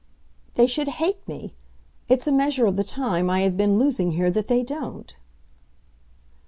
"They 0.55 0.65
should 0.65 0.87
hate 0.87 1.21
me! 1.27 1.53
It's 2.09 2.25
a 2.25 2.31
measure 2.31 2.65
of 2.65 2.75
the 2.75 2.83
time 2.83 3.29
I 3.29 3.41
have 3.41 3.55
been 3.55 3.77
losing 3.77 4.13
here 4.13 4.31
that 4.31 4.47
they 4.47 4.63
don't." 4.63 5.15